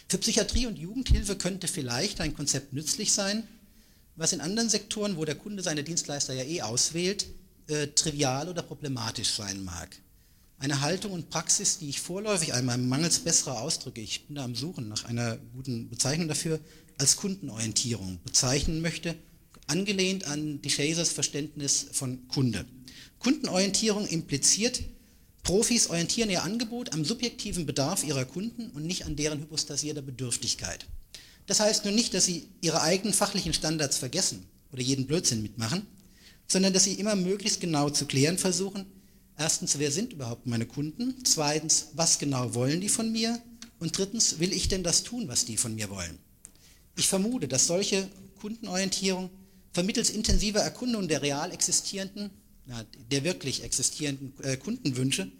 [0.09, 3.47] Für Psychiatrie und Jugendhilfe könnte vielleicht ein Konzept nützlich sein,
[4.15, 7.27] was in anderen Sektoren, wo der Kunde seine Dienstleister ja eh auswählt,
[7.67, 9.95] äh, trivial oder problematisch sein mag.
[10.57, 14.55] eine Haltung und Praxis, die ich vorläufig einmal mangels besserer Ausdrücke, ich bin da am
[14.55, 16.59] Suchen nach einer guten Bezeichnung dafür,
[16.97, 19.15] als Kundenorientierung bezeichnen möchte,
[19.67, 22.65] angelehnt an Deschazers Verständnis von Kunde.
[23.19, 24.81] Kundenorientierung impliziert,
[25.49, 30.85] Profis orientieren ihr Angebot am subjektiven Bedarf ihrer Kunden und nicht an deren hypostasierter Bedürftigkeit.
[31.47, 35.87] Das heißt nur nicht, dass sie ihre eigenen fachlichen Standards vergessen oder jeden Blödsinn mitmachen,
[36.47, 38.85] sondern dass sie immer möglichst genau zu klären versuchen,
[39.39, 43.41] erstens, wer sind überhaupt meine Kunden, zweitens, was genau wollen die von mir
[43.79, 46.19] und drittens, will ich denn das tun, was die von mir wollen.
[46.95, 48.07] Ich vermute, dass solche
[48.39, 49.31] Kundenorientierung
[49.71, 52.29] vermittels intensiver Erkundung der real existierenden,
[53.11, 55.31] der wirklich existierenden äh, Kundenwünsche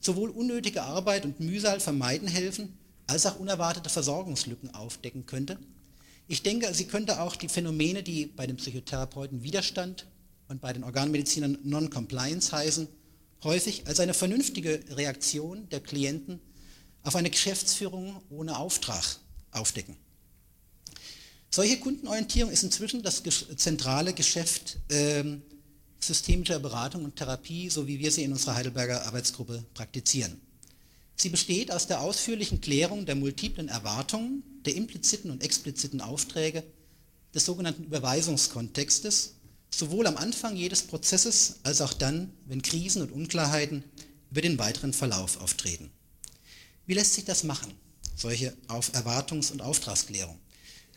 [0.00, 5.58] sowohl unnötige Arbeit und Mühsal vermeiden helfen, als auch unerwartete Versorgungslücken aufdecken könnte.
[6.28, 10.06] Ich denke, sie könnte auch die Phänomene, die bei den Psychotherapeuten Widerstand
[10.48, 12.88] und bei den Organmedizinern Non-Compliance heißen,
[13.44, 16.40] häufig als eine vernünftige Reaktion der Klienten
[17.02, 19.04] auf eine Geschäftsführung ohne Auftrag
[19.52, 19.96] aufdecken.
[21.50, 23.22] Solche Kundenorientierung ist inzwischen das
[23.56, 25.24] zentrale Geschäft äh,
[26.00, 30.40] systemischer Beratung und Therapie, so wie wir sie in unserer Heidelberger Arbeitsgruppe praktizieren.
[31.16, 36.62] Sie besteht aus der ausführlichen Klärung der multiplen Erwartungen, der impliziten und expliziten Aufträge,
[37.34, 39.34] des sogenannten Überweisungskontextes
[39.70, 43.84] sowohl am Anfang jedes Prozesses als auch dann, wenn Krisen und Unklarheiten
[44.30, 45.90] über den weiteren Verlauf auftreten.
[46.86, 47.72] Wie lässt sich das machen,
[48.14, 50.38] solche Auf Erwartungs- und Auftragsklärung?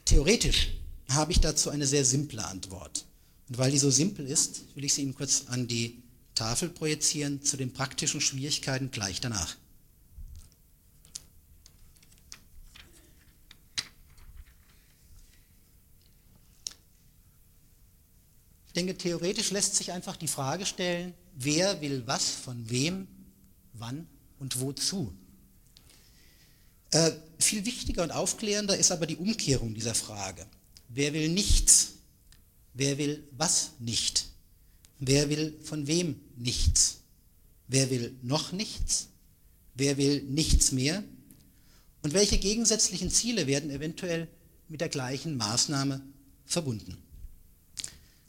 [0.06, 0.70] Theoretisch
[1.10, 3.06] habe ich dazu eine sehr simple Antwort.
[3.50, 6.04] Und weil die so simpel ist, will ich sie Ihnen kurz an die
[6.36, 9.58] Tafel projizieren zu den praktischen Schwierigkeiten gleich danach.
[18.68, 23.08] Ich denke, theoretisch lässt sich einfach die Frage stellen, wer will was von wem,
[23.74, 24.08] wann
[24.38, 25.12] und wozu.
[26.92, 30.46] Äh, viel wichtiger und aufklärender ist aber die Umkehrung dieser Frage.
[30.88, 31.99] Wer will nichts?
[32.74, 34.26] Wer will was nicht?
[35.00, 37.00] Wer will von wem nichts?
[37.68, 39.08] Wer will noch nichts?
[39.76, 41.04] Wer will nichts mehr?
[42.02, 44.28] Und welche gegensätzlichen Ziele werden eventuell
[44.68, 46.02] mit der gleichen Maßnahme
[46.46, 46.98] verbunden?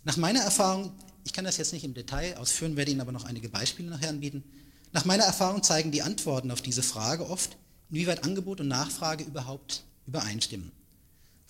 [0.05, 0.93] Nach meiner Erfahrung,
[1.25, 4.11] ich kann das jetzt nicht im Detail ausführen, werde Ihnen aber noch einige Beispiele nachher
[4.11, 4.45] anbieten.
[4.93, 7.57] Nach meiner Erfahrung zeigen die Antworten auf diese Frage oft,
[7.91, 10.73] inwieweit Angebot und Nachfrage überhaupt übereinstimmen.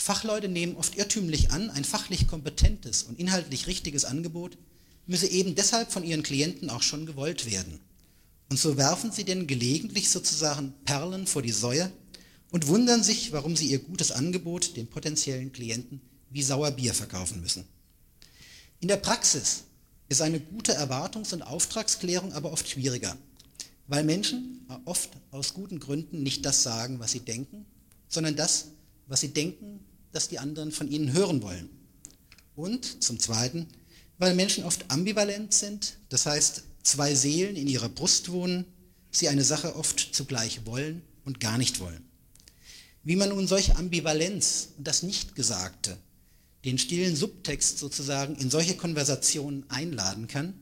[0.01, 4.57] Fachleute nehmen oft irrtümlich an, ein fachlich kompetentes und inhaltlich richtiges Angebot
[5.07, 7.81] müsse eben deshalb von ihren Klienten auch schon gewollt werden.
[8.49, 11.93] Und so werfen sie denn gelegentlich sozusagen Perlen vor die Säue
[12.51, 17.65] und wundern sich, warum sie ihr gutes Angebot dem potenziellen Klienten wie Sauerbier verkaufen müssen.
[18.81, 19.65] In der Praxis
[20.09, 23.17] ist eine gute Erwartungs- und Auftragsklärung aber oft schwieriger,
[23.87, 27.67] weil Menschen oft aus guten Gründen nicht das sagen, was sie denken,
[28.09, 28.69] sondern das,
[29.07, 29.81] was sie denken,
[30.13, 31.71] dass die anderen von ihnen hören wollen.
[32.57, 33.69] Und zum Zweiten,
[34.19, 38.65] weil Menschen oft ambivalent sind, das heißt zwei Seelen in ihrer Brust wohnen,
[39.11, 42.05] sie eine Sache oft zugleich wollen und gar nicht wollen.
[43.03, 45.97] Wie man nun solche Ambivalenz und das Nichtgesagte
[46.65, 50.55] den stillen Subtext sozusagen in solche Konversationen einladen kann,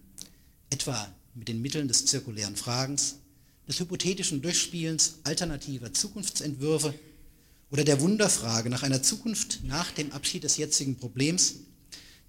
[0.71, 3.17] etwa mit den Mitteln des zirkulären Fragens,
[3.67, 6.95] des hypothetischen Durchspielens alternativer Zukunftsentwürfe
[7.71, 11.57] oder der Wunderfrage nach einer Zukunft nach dem Abschied des jetzigen Problems.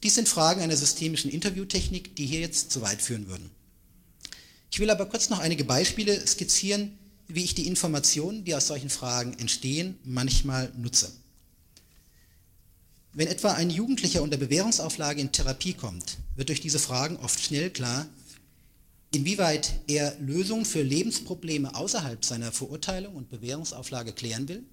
[0.04, 3.49] Dies sind Fragen einer systemischen Interviewtechnik, die hier jetzt zu weit führen würden.
[4.71, 6.97] Ich will aber kurz noch einige Beispiele skizzieren,
[7.28, 11.12] wie ich die Informationen, die aus solchen Fragen entstehen, manchmal nutze.
[13.13, 17.69] Wenn etwa ein Jugendlicher unter Bewährungsauflage in Therapie kommt, wird durch diese Fragen oft schnell
[17.71, 18.08] klar,
[19.13, 24.63] inwieweit er Lösungen für Lebensprobleme außerhalb seiner Verurteilung und Bewährungsauflage klären will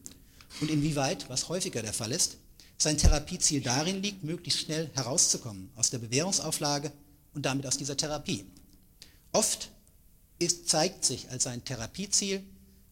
[0.61, 2.37] und inwieweit, was häufiger der Fall ist,
[2.79, 6.93] sein Therapieziel darin liegt, möglichst schnell herauszukommen aus der Bewährungsauflage
[7.35, 8.45] und damit aus dieser Therapie.
[9.33, 9.71] Oft
[10.39, 12.43] ist, zeigt sich als sein Therapieziel,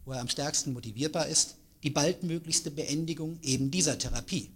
[0.04, 4.50] wo er am stärksten motivierbar ist, die baldmöglichste Beendigung eben dieser Therapie.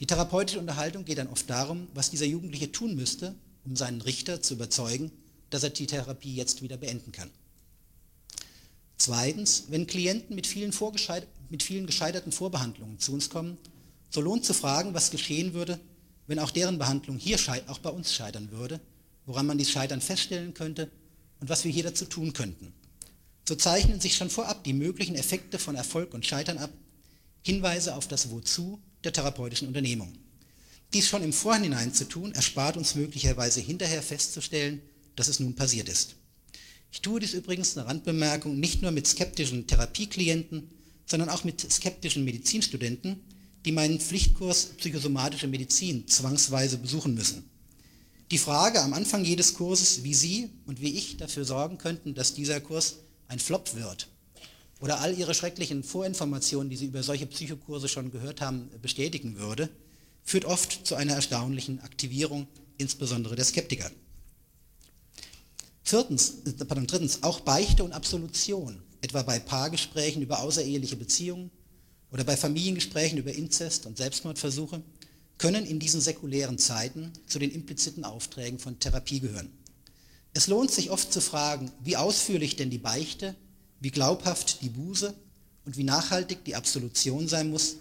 [0.00, 4.42] Die therapeutische Unterhaltung geht dann oft darum, was dieser Jugendliche tun müsste, um seinen Richter
[4.42, 5.10] zu überzeugen,
[5.50, 7.30] dass er die Therapie jetzt wieder beenden kann.
[8.96, 10.72] Zweitens, wenn Klienten mit vielen,
[11.50, 13.58] mit vielen gescheiterten Vorbehandlungen zu uns kommen,
[14.10, 15.78] so lohnt zu fragen, was geschehen würde,
[16.26, 18.80] wenn auch deren Behandlung hier auch bei uns scheitern würde,
[19.26, 20.90] woran man dies Scheitern feststellen könnte
[21.40, 22.72] und was wir hier dazu tun könnten.
[23.46, 26.70] So zeichnen sich schon vorab die möglichen Effekte von Erfolg und Scheitern ab,
[27.42, 30.12] Hinweise auf das Wozu der therapeutischen Unternehmung.
[30.92, 34.82] Dies schon im Vorhinein zu tun, erspart uns möglicherweise hinterher festzustellen,
[35.16, 36.16] dass es nun passiert ist.
[36.90, 40.70] Ich tue dies übrigens, eine Randbemerkung, nicht nur mit skeptischen Therapieklienten,
[41.08, 43.20] sondern auch mit skeptischen Medizinstudenten,
[43.64, 47.48] die meinen Pflichtkurs Psychosomatische Medizin zwangsweise besuchen müssen.
[48.30, 52.34] Die Frage am Anfang jedes Kurses, wie Sie und wie ich dafür sorgen könnten, dass
[52.34, 54.08] dieser Kurs ein Flop wird
[54.80, 59.70] oder all Ihre schrecklichen Vorinformationen, die Sie über solche Psychokurse schon gehört haben, bestätigen würde,
[60.24, 63.90] führt oft zu einer erstaunlichen Aktivierung, insbesondere der Skeptiker.
[65.82, 71.50] Viertens, äh, pardon, drittens, auch Beichte und Absolution, etwa bei Paargesprächen über außereheliche Beziehungen
[72.10, 74.82] oder bei Familiengesprächen über Inzest und Selbstmordversuche,
[75.38, 79.50] können in diesen säkulären Zeiten zu den impliziten Aufträgen von Therapie gehören.
[80.34, 83.34] Es lohnt sich oft zu fragen, wie ausführlich denn die Beichte,
[83.80, 85.14] wie glaubhaft die Buße
[85.64, 87.76] und wie nachhaltig die Absolution sein muss,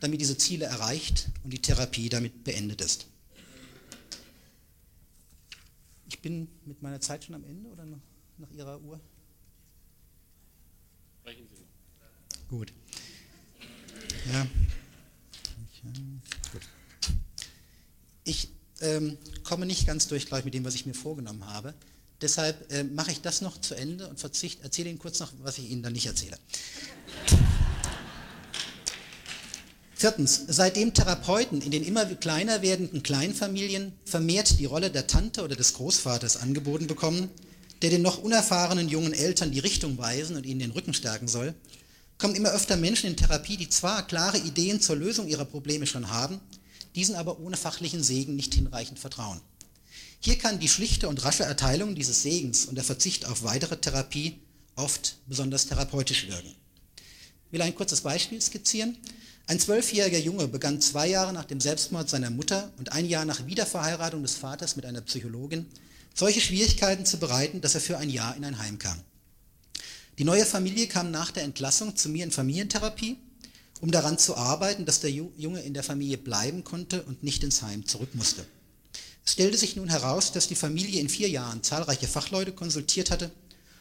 [0.00, 3.06] damit diese Ziele erreicht und die Therapie damit beendet ist.
[6.08, 8.00] Ich bin mit meiner Zeit schon am Ende oder noch
[8.38, 9.00] nach Ihrer Uhr?
[11.20, 11.66] Sprechen Sie noch.
[12.48, 12.72] Gut.
[14.32, 14.46] Ja.
[16.52, 16.62] Gut.
[18.24, 18.48] Ich
[18.80, 21.74] ähm, komme nicht ganz durch, glaube ich, mit dem, was ich mir vorgenommen habe.
[22.20, 25.58] Deshalb äh, mache ich das noch zu Ende und verzichte, erzähle Ihnen kurz noch, was
[25.58, 26.38] ich Ihnen dann nicht erzähle.
[29.94, 35.56] Viertens, seitdem Therapeuten in den immer kleiner werdenden Kleinfamilien vermehrt die Rolle der Tante oder
[35.56, 37.30] des Großvaters angeboten bekommen,
[37.82, 41.54] der den noch unerfahrenen jungen Eltern die Richtung weisen und ihnen den Rücken stärken soll,
[42.18, 46.10] kommen immer öfter Menschen in Therapie, die zwar klare Ideen zur Lösung ihrer Probleme schon
[46.10, 46.40] haben,
[46.94, 49.40] diesen aber ohne fachlichen Segen nicht hinreichend vertrauen.
[50.20, 54.38] Hier kann die schlichte und rasche Erteilung dieses Segens und der Verzicht auf weitere Therapie
[54.74, 56.54] oft besonders therapeutisch wirken.
[57.46, 58.96] Ich will ein kurzes Beispiel skizzieren.
[59.46, 63.46] Ein zwölfjähriger Junge begann zwei Jahre nach dem Selbstmord seiner Mutter und ein Jahr nach
[63.46, 65.66] Wiederverheiratung des Vaters mit einer Psychologin
[66.14, 68.98] solche Schwierigkeiten zu bereiten, dass er für ein Jahr in ein Heim kam.
[70.18, 73.18] Die neue Familie kam nach der Entlassung zu mir in Familientherapie,
[73.80, 77.60] um daran zu arbeiten, dass der Junge in der Familie bleiben konnte und nicht ins
[77.62, 78.46] Heim zurück musste.
[79.24, 83.30] Es stellte sich nun heraus, dass die Familie in vier Jahren zahlreiche Fachleute konsultiert hatte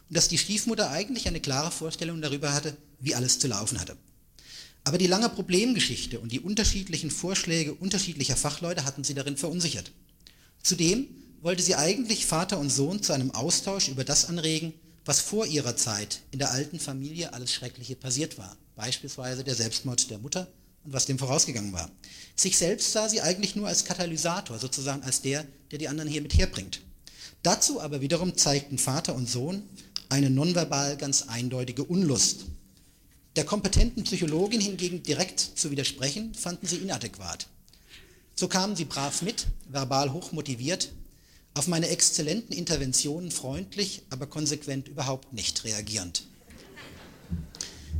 [0.10, 3.96] und dass die Stiefmutter eigentlich eine klare Vorstellung darüber hatte, wie alles zu laufen hatte.
[4.84, 9.92] Aber die lange Problemgeschichte und die unterschiedlichen Vorschläge unterschiedlicher Fachleute hatten sie darin verunsichert.
[10.62, 11.08] Zudem
[11.42, 14.74] wollte sie eigentlich Vater und Sohn zu einem Austausch über das anregen,
[15.06, 18.58] was vor ihrer Zeit in der alten Familie alles Schreckliche passiert war.
[18.76, 20.48] Beispielsweise der Selbstmord der Mutter
[20.84, 21.90] und was dem vorausgegangen war.
[22.36, 26.22] Sich selbst sah sie eigentlich nur als Katalysator, sozusagen als der, der die anderen hier
[26.22, 26.82] mit herbringt.
[27.44, 29.64] Dazu aber wiederum zeigten Vater und Sohn
[30.10, 32.46] eine nonverbal ganz eindeutige Unlust
[33.36, 37.48] der kompetenten Psychologin hingegen direkt zu widersprechen, fanden sie inadäquat.
[38.34, 40.92] So kamen sie brav mit, verbal hochmotiviert,
[41.56, 46.28] auf meine exzellenten Interventionen freundlich, aber konsequent überhaupt nicht reagierend.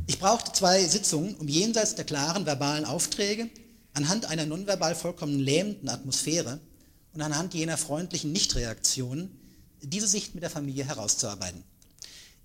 [0.06, 3.48] Ich brauchte zwei Sitzungen, um jenseits der klaren verbalen Aufträge,
[3.94, 6.60] anhand einer nonverbal vollkommen lähmenden Atmosphäre
[7.14, 9.30] und anhand jener freundlichen Nichtreaktionen
[9.82, 11.64] diese Sicht mit der Familie herauszuarbeiten.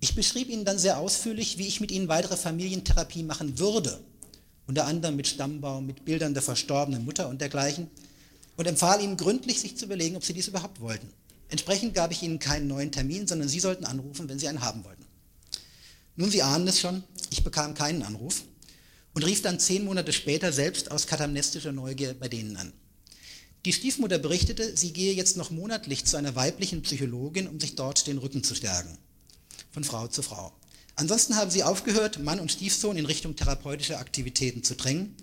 [0.00, 4.00] Ich beschrieb Ihnen dann sehr ausführlich, wie ich mit Ihnen weitere Familientherapie machen würde,
[4.66, 7.88] unter anderem mit Stammbaum, mit Bildern der verstorbenen Mutter und dergleichen,
[8.56, 11.08] und empfahl Ihnen gründlich, sich zu überlegen, ob Sie dies überhaupt wollten.
[11.48, 14.84] Entsprechend gab ich Ihnen keinen neuen Termin, sondern Sie sollten anrufen, wenn Sie einen haben
[14.84, 15.04] wollten.
[16.16, 18.42] Nun, Sie ahnen es schon, ich bekam keinen Anruf
[19.14, 22.72] und rief dann zehn Monate später selbst aus katamnestischer Neugier bei denen an.
[23.64, 28.06] Die Stiefmutter berichtete, sie gehe jetzt noch monatlich zu einer weiblichen Psychologin, um sich dort
[28.08, 28.98] den Rücken zu stärken
[29.72, 30.52] von Frau zu Frau.
[30.96, 35.16] Ansonsten haben sie aufgehört, Mann und Stiefsohn in Richtung therapeutischer Aktivitäten zu drängen.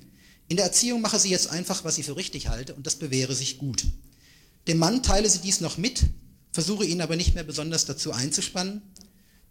[0.49, 3.35] In der Erziehung mache sie jetzt einfach, was sie für richtig halte, und das bewähre
[3.35, 3.85] sich gut.
[4.67, 6.01] Dem Mann teile sie dies noch mit,
[6.51, 8.81] versuche ihn aber nicht mehr besonders dazu einzuspannen.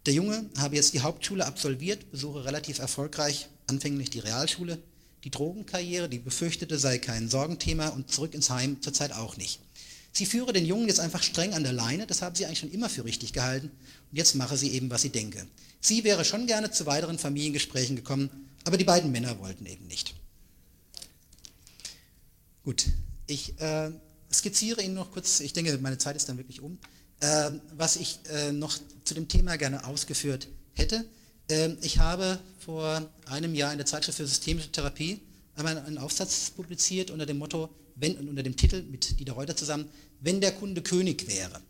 [0.05, 4.77] Der Junge habe jetzt die Hauptschule absolviert, besuche relativ erfolgreich anfänglich die Realschule.
[5.23, 9.61] Die Drogenkarriere, die befürchtete, sei kein Sorgenthema und zurück ins Heim zurzeit auch nicht.
[10.11, 12.71] Sie führe den Jungen jetzt einfach streng an der Leine, das haben sie eigentlich schon
[12.71, 13.71] immer für richtig gehalten.
[14.11, 15.47] Und jetzt mache sie eben, was sie denke.
[15.79, 18.29] Sie wäre schon gerne zu weiteren Familiengesprächen gekommen,
[18.65, 20.15] aber die beiden Männer wollten eben nicht.
[22.69, 22.85] Gut,
[23.25, 23.89] ich äh,
[24.31, 26.77] skizziere Ihnen noch kurz, ich denke, meine Zeit ist dann wirklich um,
[27.19, 31.03] äh, was ich äh, noch zu dem Thema gerne ausgeführt hätte.
[31.49, 35.19] Ähm, ich habe vor einem Jahr in der Zeitschrift für systemische Therapie
[35.55, 39.89] einmal einen Aufsatz publiziert unter dem Motto, wenn, unter dem Titel mit Dieter Reuter zusammen,
[40.19, 41.61] wenn der Kunde König wäre.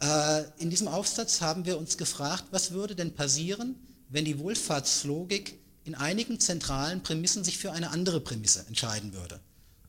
[0.00, 3.76] Äh, in diesem Aufsatz haben wir uns gefragt, was würde denn passieren,
[4.08, 9.38] wenn die Wohlfahrtslogik in einigen zentralen Prämissen sich für eine andere Prämisse entscheiden würde.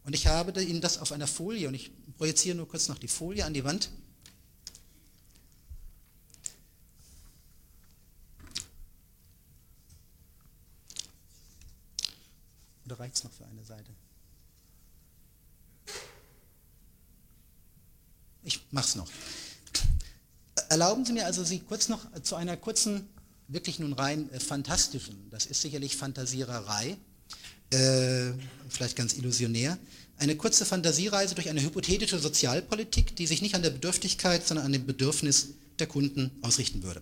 [0.10, 3.07] Und ich habe Ihnen das auf einer Folie, und ich projiziere nur kurz noch die
[3.07, 3.91] Folie an die Wand.
[12.86, 13.91] Oder reicht es noch für eine Seite?
[18.41, 19.12] Ich mache es noch.
[20.70, 23.07] Erlauben Sie mir also, Sie kurz noch zu einer kurzen,
[23.47, 26.97] wirklich nun rein äh, fantastischen, das ist sicherlich Fantasiererei,
[27.72, 28.32] äh,
[28.70, 29.78] vielleicht ganz illusionär,
[30.17, 34.74] eine kurze Fantasiereise durch eine hypothetische Sozialpolitik, die sich nicht an der Bedürftigkeit, sondern an
[34.74, 35.49] dem Bedürfnis
[35.80, 37.01] der Kunden ausrichten würde.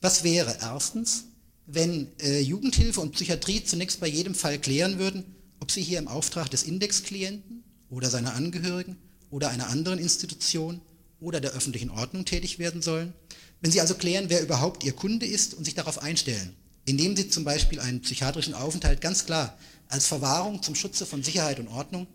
[0.00, 1.24] Was wäre erstens,
[1.66, 5.24] wenn äh, Jugendhilfe und Psychiatrie zunächst bei jedem Fall klären würden,
[5.60, 8.96] ob sie hier im Auftrag des Indexklienten oder seiner Angehörigen
[9.30, 10.80] oder einer anderen Institution
[11.20, 13.12] oder der öffentlichen Ordnung tätig werden sollen.
[13.60, 16.54] Wenn Sie also klären, wer überhaupt Ihr Kunde ist und sich darauf einstellen,
[16.84, 19.56] indem Sie zum Beispiel einen psychiatrischen Aufenthalt ganz klar
[19.88, 22.06] als Verwahrung zum Schutze von Sicherheit und Ordnung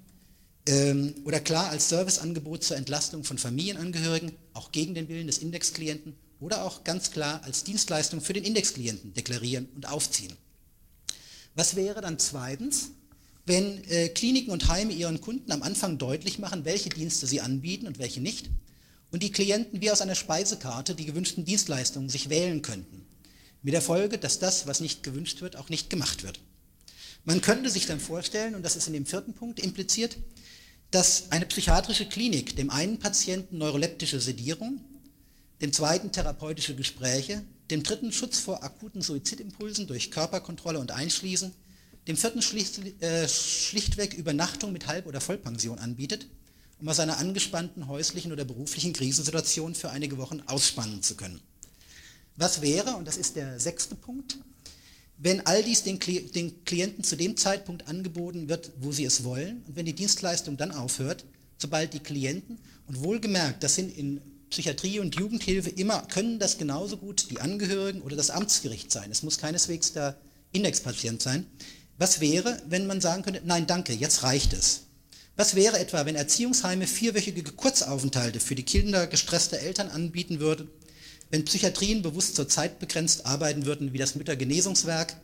[0.68, 6.16] ähm, oder klar als Serviceangebot zur Entlastung von Familienangehörigen, auch gegen den Willen des Indexklienten
[6.40, 10.34] oder auch ganz klar als Dienstleistung für den Indexklienten deklarieren und aufziehen.
[11.56, 12.92] Was wäre dann zweitens,
[13.46, 17.88] wenn äh, Kliniken und Heime ihren Kunden am Anfang deutlich machen, welche Dienste sie anbieten
[17.88, 18.50] und welche nicht
[19.12, 23.06] und die Klienten wie aus einer Speisekarte die gewünschten Dienstleistungen sich wählen könnten.
[23.62, 26.40] Mit der Folge, dass das, was nicht gewünscht wird, auch nicht gemacht wird.
[27.24, 30.18] Man könnte sich dann vorstellen, und das ist in dem vierten Punkt impliziert,
[30.90, 34.82] dass eine psychiatrische Klinik dem einen Patienten neuroleptische Sedierung,
[35.62, 41.54] dem zweiten therapeutische Gespräche, dem dritten Schutz vor akuten Suizidimpulsen durch Körperkontrolle und Einschließen,
[42.08, 46.28] dem vierten schlicht, äh, schlichtweg Übernachtung mit Halb- oder Vollpension anbietet
[46.82, 51.40] um aus einer angespannten häuslichen oder beruflichen Krisensituation für einige Wochen ausspannen zu können.
[52.38, 54.40] Was wäre, und das ist der sechste Punkt,
[55.24, 59.64] wenn all dies den, den Klienten zu dem Zeitpunkt angeboten wird, wo sie es wollen,
[59.68, 61.26] und wenn die Dienstleistung dann aufhört,
[61.58, 62.58] sobald die Klienten,
[62.88, 64.20] und wohlgemerkt, das sind in
[64.50, 69.10] Psychiatrie und Jugendhilfe immer, können das genauso gut die Angehörigen oder das Amtsgericht sein.
[69.12, 70.18] Es muss keineswegs der
[70.52, 71.46] Indexpatient sein.
[71.98, 74.82] Was wäre, wenn man sagen könnte, nein, danke, jetzt reicht es.
[75.38, 80.68] Was wäre etwa, wenn Erziehungsheime vierwöchige Kurzaufenthalte für die Kinder gestresster Eltern anbieten würden,
[81.32, 85.16] wenn Psychiatrien bewusst zur Zeit begrenzt arbeiten würden wie das Müttergenesungswerk,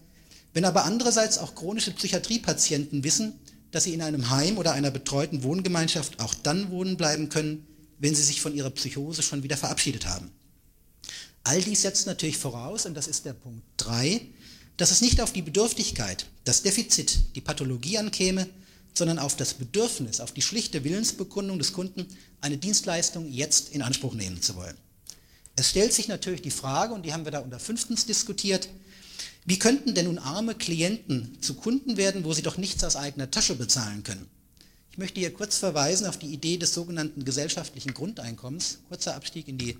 [0.53, 3.33] wenn aber andererseits auch chronische Psychiatriepatienten wissen,
[3.71, 7.67] dass sie in einem Heim oder einer betreuten Wohngemeinschaft auch dann wohnen bleiben können,
[7.99, 10.31] wenn sie sich von ihrer Psychose schon wieder verabschiedet haben.
[11.43, 14.21] All dies setzt natürlich voraus, und das ist der Punkt 3,
[14.77, 18.47] dass es nicht auf die Bedürftigkeit, das Defizit, die Pathologie ankäme,
[18.93, 22.05] sondern auf das Bedürfnis, auf die schlichte Willensbekundung des Kunden,
[22.41, 24.77] eine Dienstleistung jetzt in Anspruch nehmen zu wollen.
[25.57, 28.69] Es stellt sich natürlich die Frage, und die haben wir da unter fünftens diskutiert,
[29.45, 33.31] wie könnten denn nun arme Klienten zu Kunden werden, wo sie doch nichts aus eigener
[33.31, 34.27] Tasche bezahlen können?
[34.91, 39.57] Ich möchte hier kurz verweisen auf die Idee des sogenannten gesellschaftlichen Grundeinkommens, kurzer Abstieg in
[39.57, 39.77] die,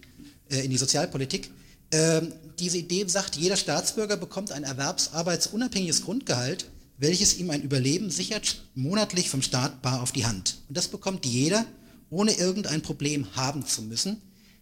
[0.49, 1.51] äh, in die Sozialpolitik.
[1.91, 6.65] Ähm, diese Idee sagt, jeder Staatsbürger bekommt ein erwerbsarbeitsunabhängiges Grundgehalt,
[6.97, 10.57] welches ihm ein Überleben sichert, monatlich vom Staat bar auf die Hand.
[10.69, 11.65] Und das bekommt jeder,
[12.09, 14.21] ohne irgendein Problem haben zu müssen.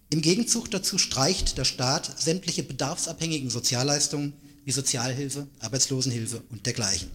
[0.10, 4.34] Im Gegenzug dazu streicht der Staat sämtliche bedarfsabhängigen Sozialleistungen
[4.64, 7.10] wie Sozialhilfe, Arbeitslosenhilfe und dergleichen.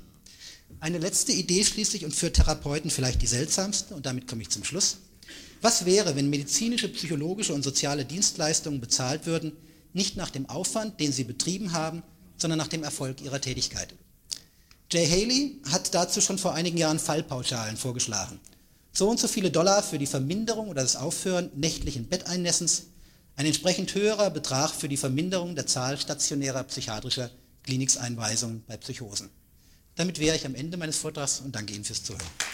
[0.80, 4.64] Eine letzte Idee schließlich und für Therapeuten vielleicht die seltsamste, und damit komme ich zum
[4.64, 4.98] Schluss.
[5.60, 9.52] Was wäre, wenn medizinische, psychologische und soziale Dienstleistungen bezahlt würden,
[9.92, 12.02] nicht nach dem Aufwand, den sie betrieben haben,
[12.38, 13.94] sondern nach dem Erfolg ihrer Tätigkeit?
[14.90, 18.40] Jay Haley hat dazu schon vor einigen Jahren Fallpauschalen vorgeschlagen.
[18.92, 22.86] So und so viele Dollar für die Verminderung oder das Aufhören nächtlichen Betteinnessens,
[23.36, 27.30] ein entsprechend höherer Betrag für die Verminderung der Zahl stationärer psychiatrischer
[27.62, 29.30] Klinikeinweisungen bei Psychosen.
[29.94, 32.49] Damit wäre ich am Ende meines Vortrags und danke Ihnen fürs Zuhören.